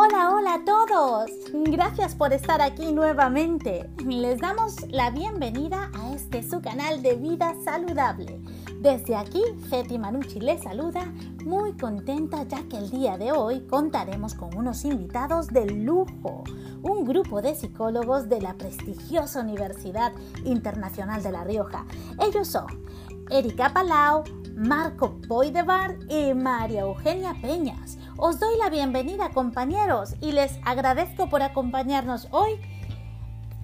[0.00, 1.28] Hola, hola a todos.
[1.52, 3.90] Gracias por estar aquí nuevamente.
[4.06, 8.40] Les damos la bienvenida a este su canal de vida saludable.
[8.80, 11.04] Desde aquí, Feti Manucci les saluda,
[11.44, 16.44] muy contenta ya que el día de hoy contaremos con unos invitados de lujo,
[16.82, 20.12] un grupo de psicólogos de la prestigiosa Universidad
[20.44, 21.86] Internacional de La Rioja.
[22.24, 22.66] Ellos son
[23.30, 24.24] Erika Palau,
[24.54, 27.98] Marco Poidebar y María Eugenia Peñas.
[28.16, 32.58] Os doy la bienvenida compañeros y les agradezco por acompañarnos hoy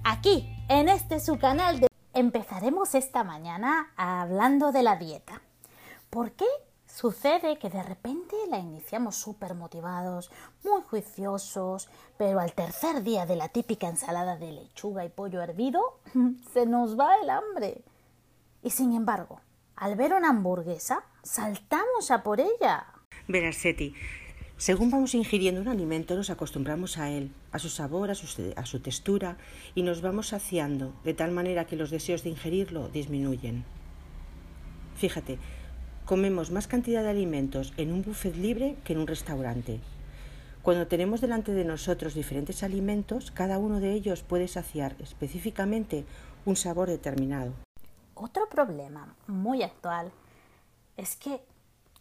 [0.03, 5.41] aquí en este su canal de Empezaremos esta mañana hablando de la dieta.
[6.09, 6.45] ¿Por qué
[6.85, 10.31] sucede que de repente la iniciamos súper motivados,
[10.63, 15.99] muy juiciosos, pero al tercer día de la típica ensalada de lechuga y pollo hervido,
[16.53, 17.83] se nos va el hambre?
[18.63, 19.41] Y sin embargo,
[19.75, 22.85] al ver una hamburguesa, saltamos a por ella.
[23.27, 23.93] Verás, Seti,
[24.57, 28.65] según vamos ingiriendo un alimento, nos acostumbramos a él, a su sabor, a su, a
[28.65, 29.37] su, textura,
[29.75, 33.65] y nos vamos saciando, de tal manera que los deseos de ingerirlo disminuyen.
[34.95, 35.39] Fíjate,
[36.05, 39.81] comemos más cantidad de alimentos en un buffet libre que en un restaurante.
[40.61, 46.05] Cuando tenemos delante de nosotros diferentes alimentos, cada uno de ellos puede saciar específicamente
[46.45, 47.64] un sabor determinado.
[48.15, 50.11] Otro problema muy actual
[50.95, 51.41] es que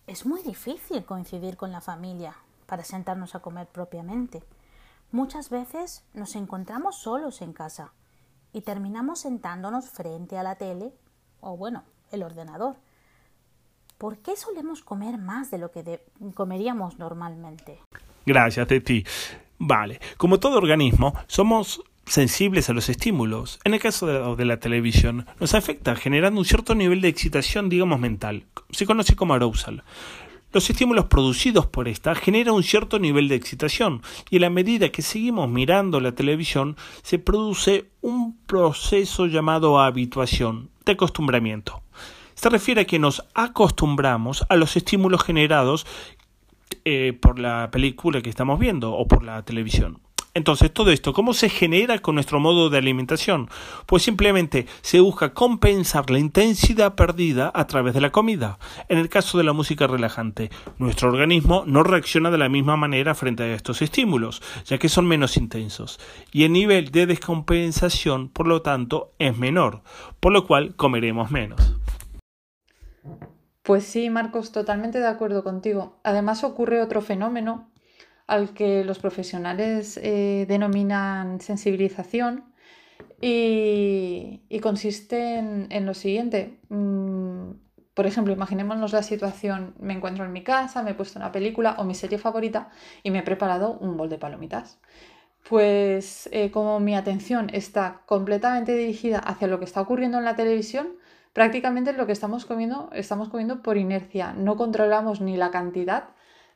[0.07, 4.43] es muy difícil coincidir con la familia para sentarnos a comer propiamente.
[5.11, 7.93] Muchas veces nos encontramos solos en casa
[8.53, 10.93] y terminamos sentándonos frente a la tele
[11.41, 12.77] o bueno, el ordenador.
[13.99, 16.01] ¿Por qué solemos comer más de lo que
[16.34, 17.81] comeríamos normalmente?
[18.25, 19.05] Gracias, Teti.
[19.59, 23.58] Vale, como todo organismo, somos sensibles a los estímulos.
[23.64, 28.00] En el caso de, la televisión, nos afecta generando un cierto nivel de excitación, digamos,
[28.00, 28.44] mental.
[28.70, 29.84] Se conoce como arousal.
[30.52, 34.91] Los estímulos producidos por esta generan un cierto nivel de excitación y a la medida
[34.91, 41.82] que seguimos mirando la televisión se produce un proceso llamado habituación, de acostumbramiento.
[42.34, 45.87] Se refiere a que nos acostumbramos a los estímulos generados
[46.84, 50.00] eh, por la película que estamos viendo o por la televisión.
[50.34, 53.49] Entonces, todo esto, ¿cómo se genera con nuestro modo de alimentación?
[53.87, 58.59] Pues simplemente se busca compensar la intensidad perdida a través de la comida.
[58.89, 63.15] En el caso de la música relajante, nuestro organismo no reacciona de la misma manera
[63.15, 66.00] frente a estos estímulos, ya que son menos intensos.
[66.33, 69.83] Y el nivel de descompensación, por lo tanto, es menor,
[70.19, 71.77] por lo cual comeremos menos.
[73.62, 76.00] Pues sí, Marcos, totalmente de acuerdo contigo.
[76.03, 77.71] Además ocurre otro fenómeno
[78.27, 82.45] al que los profesionales eh, denominan sensibilización
[83.21, 86.59] y, y consiste en, en, lo siguiente.
[86.69, 87.53] Mm,
[87.95, 91.77] por ejemplo, imaginémonos la situación, me encuentro en mi casa, me he puesto una película
[91.79, 92.71] o mi serie favorita
[93.03, 94.81] y me he preparado un bol de palomitas.
[95.49, 100.37] Pues eh, como mi atención está completamente dirigida hacia lo que está ocurriendo en la
[100.37, 100.89] televisión,
[101.33, 104.33] prácticamente lo que estamos comiendo, estamos comiendo por inercia.
[104.33, 106.05] No controlamos ni la cantidad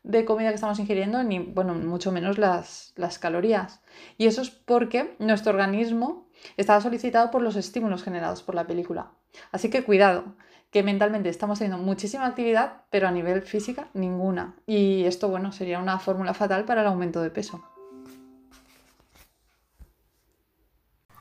[0.03, 3.81] de comida que estamos ingiriendo, ni, bueno, mucho menos las, las calorías.
[4.17, 9.13] Y eso es porque nuestro organismo está solicitado por los estímulos generados por la película.
[9.53, 10.37] Así que cuidado,
[10.71, 14.57] que mentalmente estamos teniendo muchísima actividad, pero a nivel física ninguna.
[14.67, 17.63] Y esto, bueno, sería una fórmula fatal para el aumento de peso.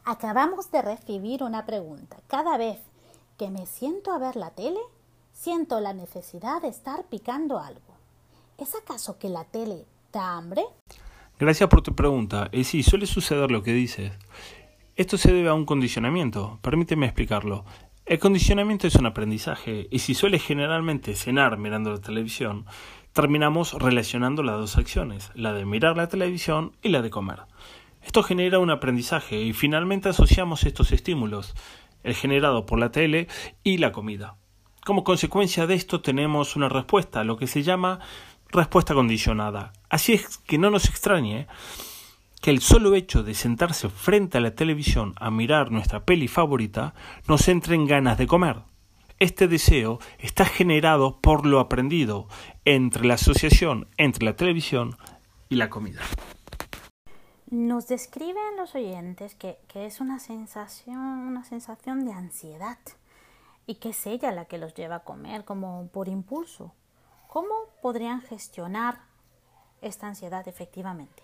[0.04, 2.18] Acabamos de recibir una pregunta.
[2.28, 2.80] Cada vez
[3.38, 4.80] que me siento a ver la tele,
[5.34, 7.97] siento la necesidad de estar picando algo.
[8.58, 10.64] ¿Es acaso que la tele da hambre?
[11.38, 12.50] Gracias por tu pregunta.
[12.52, 14.14] Y sí, suele suceder lo que dices.
[14.96, 16.58] Esto se debe a un condicionamiento.
[16.64, 17.66] Permíteme explicarlo.
[18.08, 22.66] El condicionamiento es un aprendizaje y si suele generalmente cenar mirando la televisión,
[23.14, 27.42] terminamos relacionando las dos acciones, la de mirar la televisión y la de comer.
[28.02, 31.54] Esto genera un aprendizaje y finalmente asociamos estos estímulos,
[32.02, 33.28] el generado por la tele
[33.62, 34.38] y la comida.
[34.86, 38.00] Como consecuencia de esto tenemos una respuesta, lo que se llama
[38.52, 39.74] respuesta condicionada.
[39.90, 41.48] Así es que no nos extrañe
[42.42, 46.94] que el solo hecho de sentarse frente a la televisión a mirar nuestra peli favorita
[47.28, 48.58] nos entre en ganas de comer.
[49.20, 52.28] Este deseo está generado por lo aprendido
[52.66, 54.96] entre la asociación entre la televisión
[55.50, 56.02] y la comida.
[57.50, 62.78] Nos describen los oyentes que, que es una sensación, una sensación de ansiedad
[63.66, 66.74] y que es ella la que los lleva a comer como por impulso.
[67.38, 68.98] ¿Cómo podrían gestionar
[69.84, 71.22] esta ansiedad efectivamente?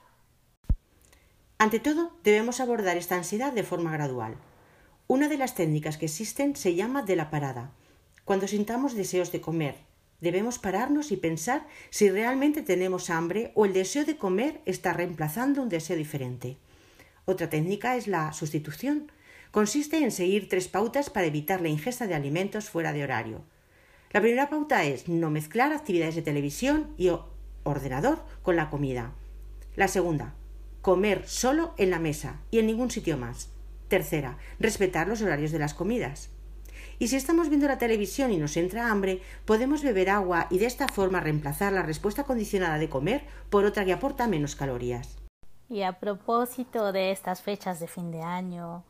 [1.57, 4.36] Ante todo, debemos abordar esta ansiedad de forma gradual.
[5.07, 7.71] Una de las técnicas que existen se llama de la parada.
[8.25, 9.75] Cuando sintamos deseos de comer,
[10.21, 15.63] Debemos pararnos y pensar si realmente tenemos hambre o el deseo de comer está reemplazando
[15.63, 16.57] un deseo diferente.
[17.25, 19.12] Otra técnica es la sustitución.
[19.50, 23.44] Consiste en seguir tres pautas para evitar la ingesta de alimentos fuera de horario.
[24.13, 27.10] La primera pauta es no mezclar actividades de televisión y
[27.63, 29.12] ordenador con la comida.
[29.75, 30.36] La segunda,
[30.83, 33.50] comer solo en la mesa y en ningún sitio más.
[33.88, 36.30] Tercera, respetar los horarios de las comidas.
[37.00, 40.68] Y si estamos viendo la televisión y nos entra hambre, podemos beber agua y de
[40.68, 45.18] esta forma reemplazar la respuesta condicionada de comer por otra que aporta menos calorías.
[45.69, 48.83] Y a propósito de estas fechas de fin de año,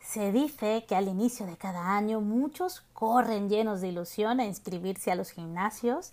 [0.00, 5.10] se dice que al inicio de cada año muchos corren llenos de ilusión a inscribirse
[5.10, 6.12] a los gimnasios,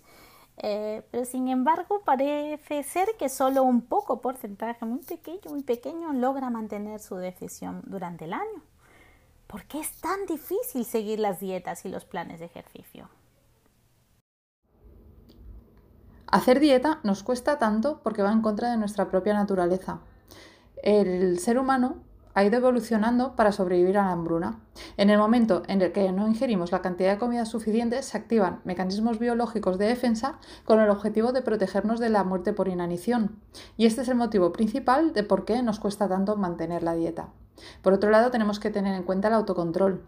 [0.58, 6.12] eh, pero sin embargo parece ser que solo un poco porcentaje, muy pequeño, muy pequeño,
[6.12, 8.62] logra mantener su decisión durante el año.
[9.46, 13.08] ¿Por qué es tan difícil seguir las dietas y los planes de ejercicio?
[16.26, 20.00] Hacer dieta nos cuesta tanto porque va en contra de nuestra propia naturaleza.
[20.82, 22.02] El ser humano
[22.36, 24.60] ha ido evolucionando para sobrevivir a la hambruna.
[24.98, 28.60] En el momento en el que no ingerimos la cantidad de comida suficiente, se activan
[28.64, 33.40] mecanismos biológicos de defensa con el objetivo de protegernos de la muerte por inanición.
[33.78, 37.30] Y este es el motivo principal de por qué nos cuesta tanto mantener la dieta.
[37.80, 40.02] Por otro lado, tenemos que tener en cuenta el autocontrol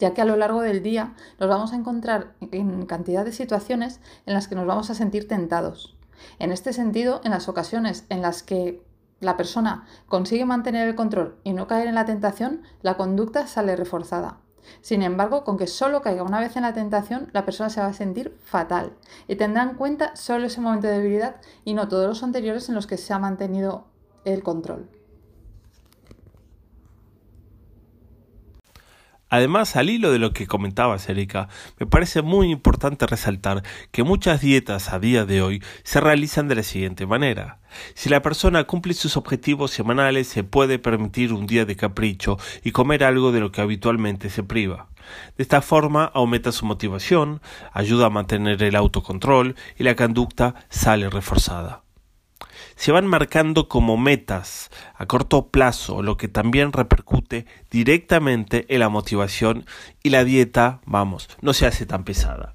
[0.00, 4.00] ya que a lo largo del día nos vamos a encontrar en cantidad de situaciones
[4.26, 5.96] en las que nos vamos a sentir tentados.
[6.40, 8.82] En este sentido, en las ocasiones en las que
[9.20, 13.76] la persona consigue mantener el control y no caer en la tentación, la conducta sale
[13.76, 14.40] reforzada.
[14.80, 17.86] Sin embargo, con que solo caiga una vez en la tentación, la persona se va
[17.86, 18.94] a sentir fatal
[19.28, 22.74] y tendrá en cuenta solo ese momento de debilidad y no todos los anteriores en
[22.74, 23.86] los que se ha mantenido
[24.24, 24.88] el control.
[29.34, 31.48] Además, al hilo de lo que comentaba Erika,
[31.80, 36.54] me parece muy importante resaltar que muchas dietas a día de hoy se realizan de
[36.54, 37.58] la siguiente manera.
[37.94, 42.70] Si la persona cumple sus objetivos semanales, se puede permitir un día de capricho y
[42.70, 44.86] comer algo de lo que habitualmente se priva.
[45.36, 47.42] De esta forma aumenta su motivación,
[47.72, 51.83] ayuda a mantener el autocontrol y la conducta sale reforzada
[52.76, 58.88] se van marcando como metas a corto plazo, lo que también repercute directamente en la
[58.88, 59.66] motivación
[60.02, 62.54] y la dieta, vamos, no se hace tan pesada.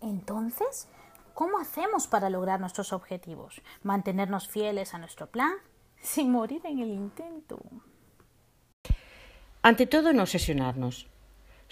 [0.00, 0.88] Entonces,
[1.34, 3.62] ¿cómo hacemos para lograr nuestros objetivos?
[3.82, 5.52] ¿Mantenernos fieles a nuestro plan
[6.00, 7.60] sin morir en el intento?
[9.62, 11.06] Ante todo, no obsesionarnos.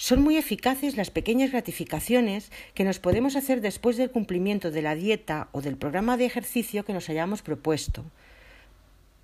[0.03, 4.95] Son muy eficaces las pequeñas gratificaciones que nos podemos hacer después del cumplimiento de la
[4.95, 8.03] dieta o del programa de ejercicio que nos hayamos propuesto.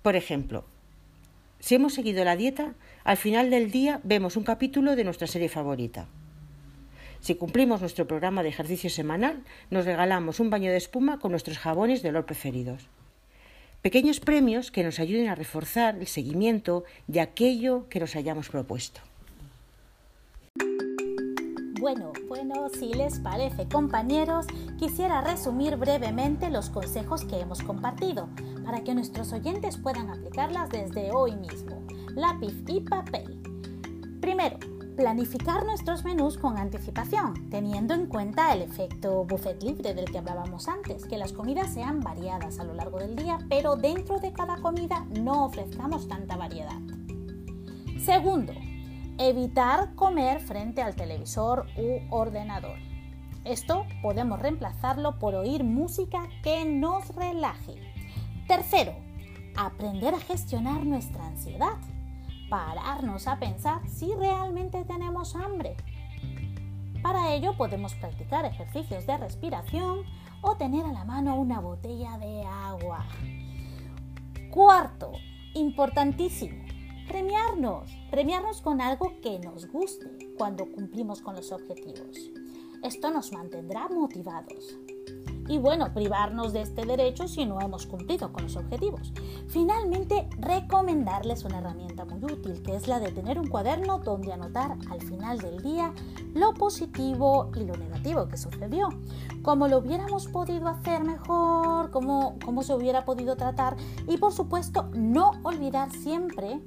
[0.03, 0.65] Por ejemplo,
[1.59, 5.49] si hemos seguido la dieta, al final del día vemos un capítulo de nuestra serie
[5.49, 6.07] favorita.
[7.21, 11.57] Si cumplimos nuestro programa de ejercicio semanal, nos regalamos un baño de espuma con nuestros
[11.57, 12.87] jabones de olor preferidos.
[13.81, 19.01] Pequeños premios que nos ayuden a reforzar el seguimiento de aquello que nos hayamos propuesto.
[21.79, 28.29] Bueno, bueno, si les parece compañeros, quisiera resumir brevemente los consejos que hemos compartido
[28.65, 31.81] para que nuestros oyentes puedan aplicarlas desde hoy mismo.
[32.15, 33.39] Lápiz y papel.
[34.19, 34.57] Primero,
[34.97, 40.67] planificar nuestros menús con anticipación, teniendo en cuenta el efecto buffet libre del que hablábamos
[40.67, 44.57] antes, que las comidas sean variadas a lo largo del día, pero dentro de cada
[44.57, 46.81] comida no ofrezcamos tanta variedad.
[48.03, 48.53] Segundo,
[49.19, 52.77] Evitar comer frente al televisor u ordenador.
[53.45, 57.73] Esto podemos reemplazarlo por oír música que nos relaje.
[58.47, 58.93] Tercero,
[59.57, 61.77] aprender a gestionar nuestra ansiedad.
[62.47, 65.75] Pararnos a pensar si realmente tenemos hambre.
[67.01, 70.03] Para ello podemos practicar ejercicios de respiración
[70.43, 73.03] o tener a la mano una botella de agua.
[74.51, 75.13] Cuarto,
[75.55, 76.67] importantísimo,
[77.07, 82.31] premiarnos, premiarnos con algo que nos guste cuando cumplimos con los objetivos.
[82.83, 84.77] Esto nos mantendrá motivados.
[85.49, 89.13] Y bueno, privarnos de este derecho si no hemos cumplido con los objetivos.
[89.47, 94.77] Finalmente, recomendarles una herramienta muy útil, que es la de tener un cuaderno donde anotar
[94.89, 95.93] al final del día
[96.33, 98.89] lo positivo y lo negativo que sucedió,
[99.41, 104.89] cómo lo hubiéramos podido hacer mejor, cómo, cómo se hubiera podido tratar y por supuesto
[104.93, 106.61] no olvidar siempre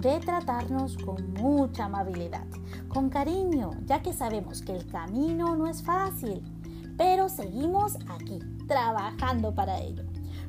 [0.00, 2.46] de tratarnos con mucha amabilidad,
[2.88, 6.42] con cariño, ya que sabemos que el camino no es fácil,
[6.96, 10.04] pero seguimos aquí, trabajando para ello.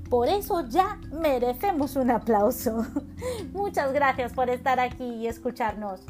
[0.09, 2.85] Por eso ya merecemos un aplauso.
[3.53, 6.01] Muchas gracias por estar aquí y escucharnos.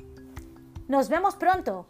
[0.87, 1.87] Nos vemos pronto.